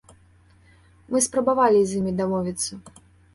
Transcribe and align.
Мы 1.15 1.21
спрабавалі 1.25 1.83
з 1.91 2.01
імі 2.01 2.15
дамовіцца. 2.23 2.73